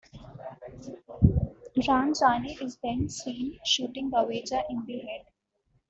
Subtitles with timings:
[1.87, 5.27] Ram Jaane is then seen shooting Baweja in the head.